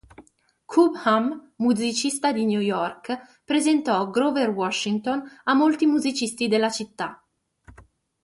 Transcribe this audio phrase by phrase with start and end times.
[0.65, 7.23] Cobham, musicista di New York, presentò Grover Washington a molti musicisti della città.